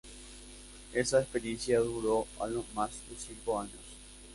Esa 0.93 1.19
experiencia 1.21 1.79
duró 1.79 2.25
algo 2.39 2.65
más 2.73 2.89
de 3.07 3.15
cinco 3.19 3.59
años. 3.59 3.77